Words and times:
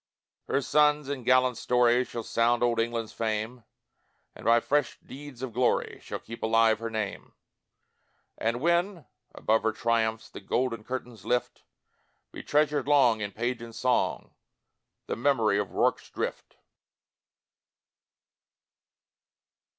Her 0.47 0.63
sons, 0.63 1.09
in 1.09 1.23
gallant 1.23 1.57
story, 1.57 2.03
Shall 2.05 2.23
sound 2.23 2.63
old 2.63 2.79
England's 2.79 3.13
fame, 3.13 3.63
And 4.33 4.43
by 4.45 4.59
fresh 4.59 4.97
deeds 5.05 5.43
of 5.43 5.53
glory 5.53 5.99
Shall 6.01 6.17
keep 6.17 6.41
alive 6.41 6.79
her 6.79 6.89
name; 6.89 7.35
And 8.35 8.61
when, 8.61 9.05
above 9.35 9.61
her 9.61 9.71
triumphs, 9.71 10.27
The 10.31 10.41
golden 10.41 10.83
curtains 10.83 11.23
lift 11.23 11.65
Be 12.31 12.41
treasured 12.41 12.87
long, 12.87 13.21
in 13.21 13.31
page 13.31 13.61
and 13.61 13.75
song, 13.75 14.33
The 15.05 15.15
memory 15.15 15.59
of 15.59 15.69
RORKE'S 15.73 16.09
DRIFT. 16.09 16.55